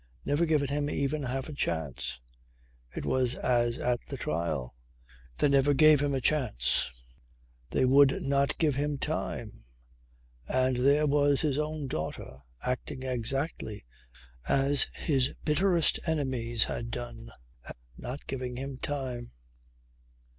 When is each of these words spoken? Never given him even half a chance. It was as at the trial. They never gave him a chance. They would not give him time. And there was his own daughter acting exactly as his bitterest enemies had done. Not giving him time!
Never 0.25 0.47
given 0.47 0.69
him 0.69 0.89
even 0.89 1.21
half 1.21 1.47
a 1.47 1.53
chance. 1.53 2.19
It 2.95 3.05
was 3.05 3.35
as 3.35 3.77
at 3.77 3.99
the 4.07 4.17
trial. 4.17 4.73
They 5.37 5.47
never 5.47 5.75
gave 5.75 5.99
him 6.01 6.15
a 6.15 6.19
chance. 6.19 6.89
They 7.69 7.85
would 7.85 8.23
not 8.23 8.57
give 8.57 8.73
him 8.73 8.97
time. 8.97 9.63
And 10.47 10.77
there 10.77 11.05
was 11.05 11.41
his 11.41 11.59
own 11.59 11.85
daughter 11.85 12.39
acting 12.63 13.03
exactly 13.03 13.85
as 14.47 14.87
his 14.95 15.35
bitterest 15.45 15.99
enemies 16.07 16.63
had 16.63 16.89
done. 16.89 17.29
Not 17.95 18.25
giving 18.25 18.55
him 18.55 18.79
time! 18.79 19.33